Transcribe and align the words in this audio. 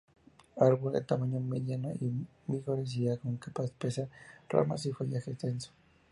Árbol 0.57 0.93
de 0.93 1.01
tamaño 1.01 1.39
mediano 1.39 1.91
y 1.93 2.25
vigorosidad, 2.47 3.19
con 3.19 3.37
copa 3.37 3.65
espesa, 3.65 4.09
ramas 4.49 4.83
y 4.87 4.91
follaje 4.91 5.35
denso. 5.39 5.69